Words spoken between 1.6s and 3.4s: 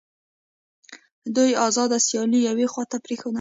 آزاده سیالي یوې خواته پرېښوده